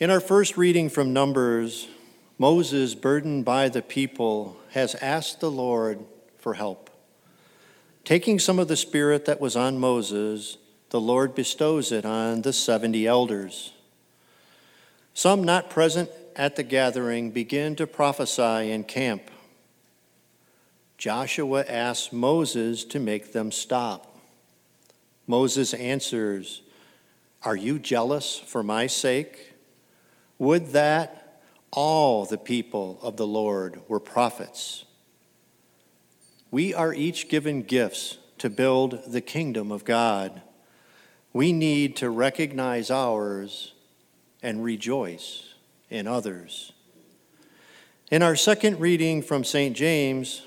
[0.00, 1.86] In our first reading from Numbers,
[2.36, 6.00] Moses, burdened by the people, has asked the Lord
[6.36, 6.90] for help.
[8.02, 10.58] Taking some of the spirit that was on Moses,
[10.90, 13.72] the Lord bestows it on the 70 elders.
[15.14, 19.30] Some not present at the gathering begin to prophesy in camp.
[20.98, 24.18] Joshua asks Moses to make them stop.
[25.28, 26.62] Moses answers,
[27.44, 29.53] Are you jealous for my sake?
[30.38, 31.24] Would that
[31.74, 34.84] all the people of the Lord were prophets.
[36.50, 40.40] We are each given gifts to build the kingdom of God.
[41.32, 43.72] We need to recognize ours
[44.40, 45.54] and rejoice
[45.90, 46.72] in others.
[48.08, 49.76] In our second reading from St.
[49.76, 50.42] James,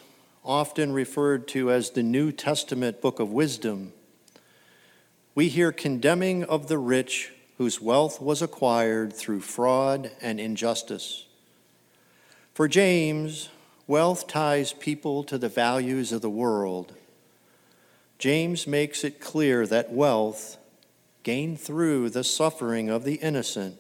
[0.45, 3.91] often referred to as the New Testament book of wisdom,
[5.35, 11.25] we hear condemning of the rich whose wealth was acquired through fraud and injustice.
[12.53, 13.49] For James,
[13.87, 16.93] wealth ties people to the values of the world.
[18.19, 20.57] James makes it clear that wealth,
[21.23, 23.77] gained through the suffering of the innocent,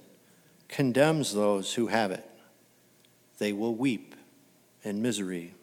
[0.67, 2.29] condemns those who have it.
[3.37, 4.15] They will weep
[4.83, 5.53] in misery.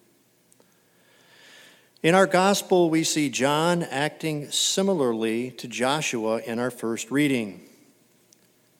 [2.02, 7.68] In our gospel, we see John acting similarly to Joshua in our first reading.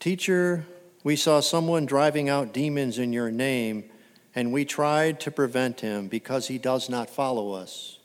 [0.05, 0.67] Teacher,
[1.03, 3.85] we saw someone driving out demons in your name,
[4.35, 7.99] and we tried to prevent him because he does not follow us.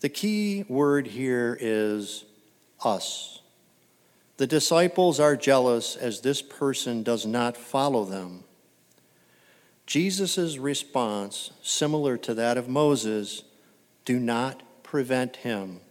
[0.00, 2.24] The key word here is
[2.82, 3.42] us.
[4.38, 8.44] The disciples are jealous as this person does not follow them.
[9.84, 13.42] Jesus' response, similar to that of Moses,
[14.06, 15.82] do not prevent him,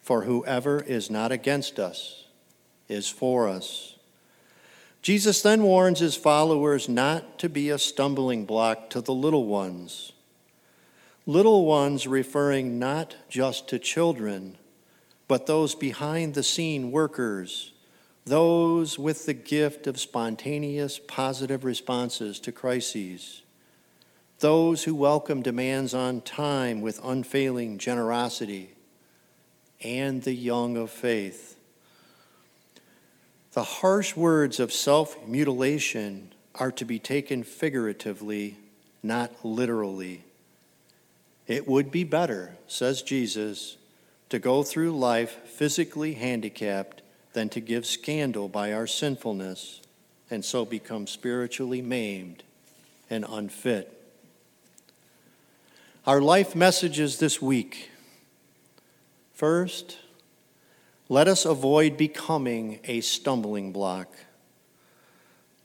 [0.00, 2.24] for whoever is not against us
[2.88, 3.91] is for us.
[5.02, 10.12] Jesus then warns his followers not to be a stumbling block to the little ones.
[11.26, 14.56] Little ones referring not just to children,
[15.26, 17.72] but those behind the scene workers,
[18.24, 23.42] those with the gift of spontaneous positive responses to crises,
[24.38, 28.74] those who welcome demands on time with unfailing generosity,
[29.80, 31.56] and the young of faith
[33.52, 38.56] the harsh words of self mutilation are to be taken figuratively,
[39.02, 40.24] not literally.
[41.46, 43.76] It would be better, says Jesus,
[44.28, 47.02] to go through life physically handicapped
[47.32, 49.80] than to give scandal by our sinfulness
[50.30, 52.42] and so become spiritually maimed
[53.10, 53.98] and unfit.
[56.06, 57.90] Our life messages this week.
[59.34, 59.98] First,
[61.12, 64.08] let us avoid becoming a stumbling block.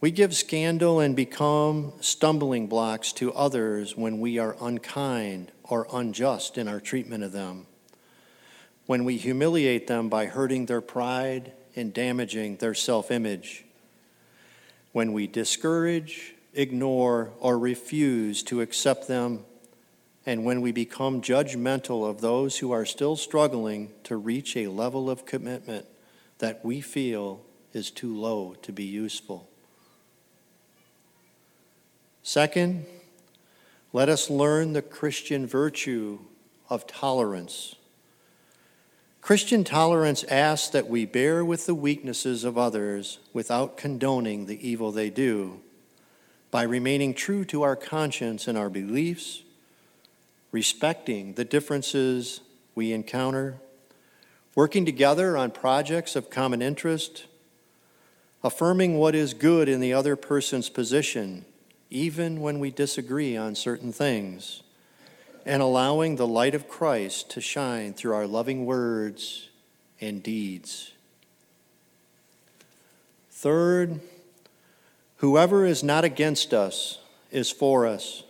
[0.02, 6.57] We give scandal and become stumbling blocks to others when we are unkind or unjust
[6.57, 7.66] in our treatment of them,
[8.88, 13.63] when we humiliate them by hurting their pride and damaging their self image,
[14.91, 19.46] when we discourage, ignore, or refuse to accept them
[20.28, 25.10] and when we become judgmental of those who are still struggling to reach a level
[25.10, 25.86] of commitment
[26.40, 29.50] that we feel is too low to be useful.
[32.24, 32.86] Second,
[33.94, 36.20] let us learn the Christian virtue
[36.70, 37.76] of tolerance.
[39.22, 44.92] Christian tolerance asks that we bear with the weaknesses of others without condoning the evil
[44.92, 45.62] they do,
[46.52, 49.44] by remaining true to our conscience and our beliefs
[50.52, 52.41] respecting the differences
[52.75, 53.58] we encounter,
[54.56, 57.25] working together on projects of common interest,
[58.44, 61.46] affirming what is good in the other person's position,
[61.90, 64.62] even when we disagree on certain things,
[65.46, 69.50] and allowing the light of Christ to shine through our loving words
[70.00, 70.91] and deeds.
[73.31, 74.00] Third,
[75.18, 77.00] whoever is not against us
[77.31, 78.24] is for us.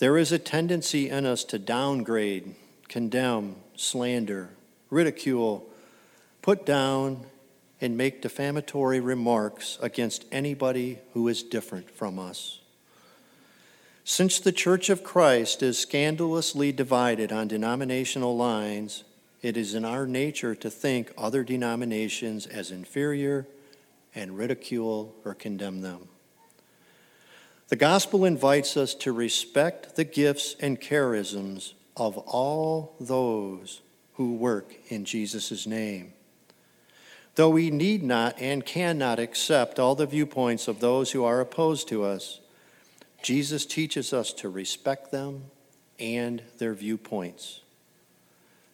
[0.00, 2.54] There is a tendency in us to downgrade,
[2.88, 4.48] condemn, slander,
[4.88, 5.68] ridicule,
[6.40, 7.26] put down,
[7.82, 12.60] and make defamatory remarks against anybody who is different from us.
[14.02, 19.04] Since the Church of Christ is scandalously divided on denominational lines,
[19.42, 23.46] it is in our nature to think other denominations as inferior
[24.14, 26.08] and ridicule or condemn them.
[27.70, 33.80] The gospel invites us to respect the gifts and charisms of all those
[34.14, 36.12] who work in Jesus' name.
[37.36, 41.86] Though we need not and cannot accept all the viewpoints of those who are opposed
[41.88, 42.40] to us,
[43.22, 45.44] Jesus teaches us to respect them
[46.00, 47.60] and their viewpoints.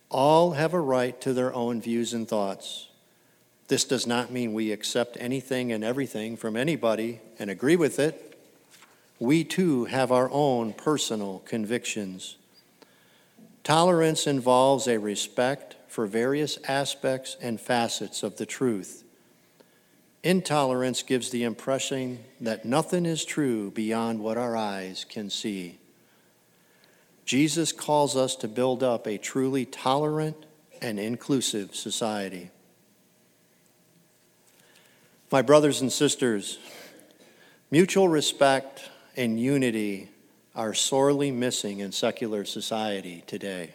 [0.09, 2.89] All have a right to their own views and thoughts.
[3.69, 8.36] This does not mean we accept anything and everything from anybody and agree with it.
[9.19, 12.37] We too have our own personal convictions.
[13.65, 19.05] Tolerance involves a respect for various aspects and facets of the truth.
[20.23, 25.79] Intolerance gives the impression that nothing is true beyond what our eyes can see.
[27.25, 30.47] Jesus calls us to build up a truly tolerant
[30.83, 32.51] and inclusive society.
[35.31, 36.59] My brothers and sisters,
[37.71, 40.11] mutual respect and unity
[40.55, 43.75] are sorely missing in secular society today.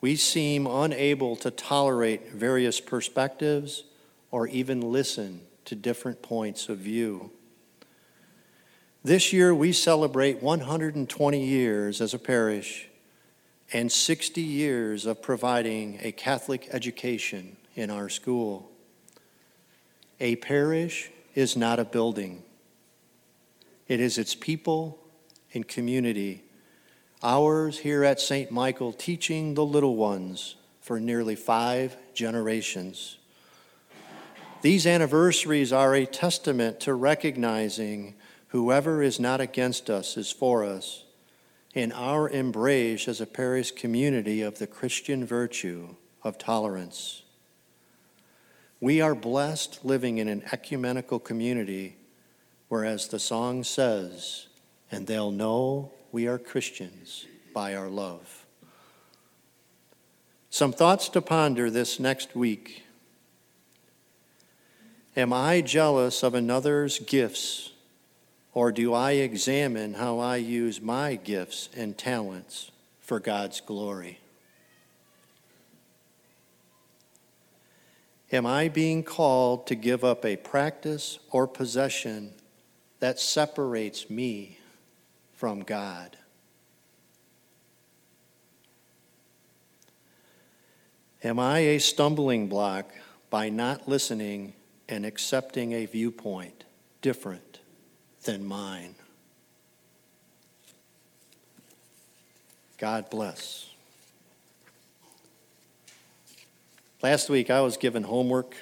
[0.00, 3.84] We seem unable to tolerate various perspectives
[4.30, 7.30] or even listen to different points of view.
[9.04, 12.88] This year, we celebrate 120 years as a parish
[13.72, 18.70] and 60 years of providing a Catholic education in our school.
[20.20, 22.42] A parish is not a building,
[23.92, 24.98] it is its people
[25.52, 26.42] and community.
[27.22, 28.50] Ours here at St.
[28.50, 33.18] Michael teaching the little ones for nearly five generations.
[34.62, 38.14] These anniversaries are a testament to recognizing
[38.48, 41.04] whoever is not against us is for us
[41.74, 47.24] in our embrace as a parish community of the Christian virtue of tolerance.
[48.80, 51.98] We are blessed living in an ecumenical community
[52.72, 54.46] where, as the song says,
[54.90, 58.46] and they'll know we are Christians by our love.
[60.48, 62.84] Some thoughts to ponder this next week.
[65.14, 67.72] Am I jealous of another's gifts,
[68.54, 72.70] or do I examine how I use my gifts and talents
[73.02, 74.18] for God's glory?
[78.32, 82.32] Am I being called to give up a practice or possession
[83.02, 84.56] that separates me
[85.32, 86.16] from God?
[91.24, 92.92] Am I a stumbling block
[93.28, 94.52] by not listening
[94.88, 96.62] and accepting a viewpoint
[97.00, 97.58] different
[98.22, 98.94] than mine?
[102.78, 103.68] God bless.
[107.02, 108.54] Last week, I was given homework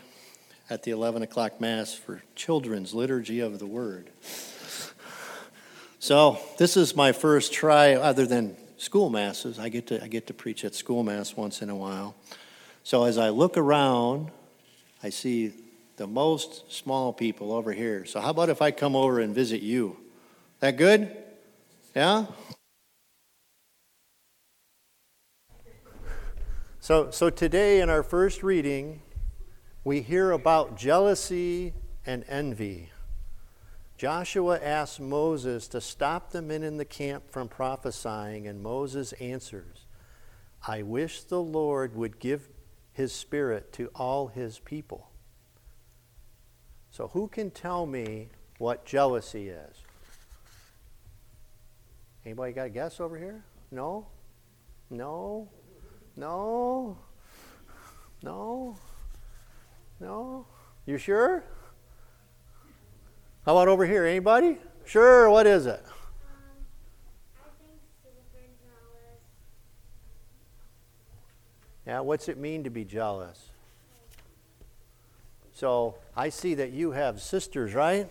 [0.70, 4.11] at the 11 o'clock Mass for Children's Liturgy of the Word.
[5.99, 9.58] So, this is my first try, other than school masses.
[9.58, 12.14] I get to, I get to preach at school mass once in a while.
[12.84, 14.31] So, as I look around,
[15.02, 15.52] I see
[15.96, 18.06] the most small people over here.
[18.06, 19.96] So, how about if I come over and visit you?
[20.61, 21.14] That good?
[21.94, 22.26] Yeah?
[26.78, 29.02] So, so today in our first reading,
[29.85, 31.73] we hear about jealousy
[32.05, 32.91] and envy.
[33.97, 39.85] Joshua asks Moses to stop the men in the camp from prophesying, and Moses answers,
[40.67, 42.49] I wish the Lord would give
[42.93, 45.11] his spirit to all his people.
[46.91, 48.28] So, who can tell me
[48.59, 49.76] what jealousy is?
[52.25, 53.45] Anybody got a guess over here?
[53.71, 54.07] No?
[54.90, 55.49] No?
[56.16, 56.99] No.
[58.23, 58.76] No.
[60.00, 60.47] No.
[60.87, 61.45] You sure?
[63.45, 64.07] How about over here?
[64.07, 64.59] Anybody?
[64.87, 65.30] Sure.
[65.30, 65.85] What is it?
[71.87, 73.50] Yeah, what's it mean to be jealous?
[75.52, 78.09] So I see that you have sisters, right?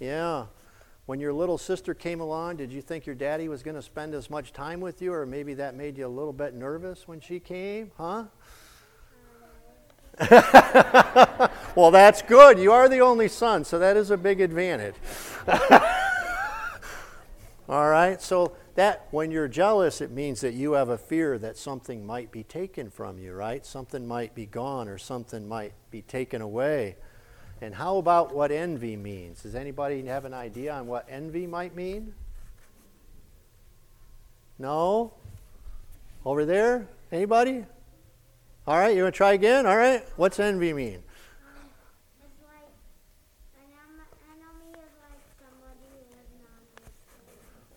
[0.00, 0.08] Yeah.
[0.08, 0.46] yeah.
[1.06, 4.14] When your little sister came along, did you think your daddy was going to spend
[4.14, 7.20] as much time with you, or maybe that made you a little bit nervous when
[7.20, 7.90] she came?
[7.98, 8.24] Huh?
[11.74, 12.58] well, that's good.
[12.58, 14.94] You are the only son, so that is a big advantage.
[17.68, 21.56] All right, so that when you're jealous, it means that you have a fear that
[21.56, 23.64] something might be taken from you, right?
[23.64, 26.96] Something might be gone or something might be taken away.
[27.60, 29.42] And how about what envy means?
[29.42, 32.14] Does anybody have an idea on what envy might mean?
[34.58, 35.14] No?
[36.24, 36.88] Over there?
[37.10, 37.64] Anybody?
[38.66, 39.66] All right, you want to try again?
[39.66, 40.02] All right.
[40.16, 41.02] What's envy mean?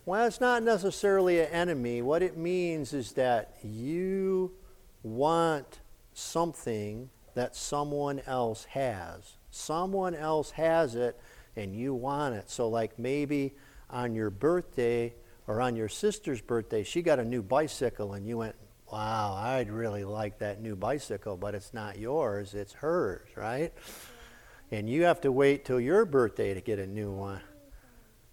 [0.06, 2.01] Well, it's not necessarily an enemy.
[2.01, 4.53] What it means is that you
[5.03, 5.79] want
[6.13, 9.34] something that someone else has.
[9.51, 11.20] Someone else has it
[11.58, 12.50] and you want it.
[12.50, 13.53] So, like maybe
[13.89, 15.13] on your birthday
[15.48, 18.56] or on your sister's birthday, she got a new bicycle and you went,
[18.91, 23.74] Wow, I'd really like that new bicycle, but it's not yours, it's hers, right?
[24.72, 27.41] And you have to wait till your birthday to get a new one.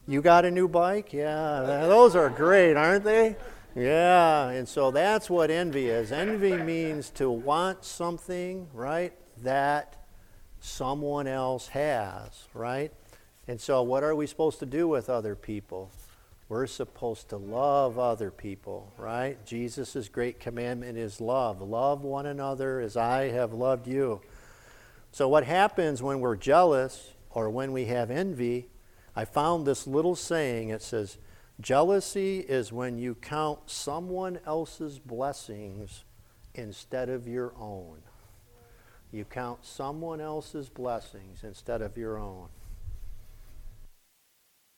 [0.07, 1.13] You got a new bike?
[1.13, 3.37] Yeah, those are great, aren't they?
[3.75, 6.13] Yeah, and so that's what envy is.
[6.13, 9.97] Envy means to want something, right, that
[10.61, 12.93] someone else has, right?
[13.49, 15.91] And so, what are we supposed to do with other people?
[16.55, 19.45] We're supposed to love other people, right?
[19.45, 21.61] Jesus' great commandment is love.
[21.61, 24.21] Love one another as I have loved you.
[25.11, 28.69] So, what happens when we're jealous or when we have envy?
[29.17, 30.69] I found this little saying.
[30.69, 31.19] It says,
[31.61, 36.05] Jealousy is when you count someone else's blessings
[36.55, 37.99] instead of your own.
[39.11, 42.47] You count someone else's blessings instead of your own.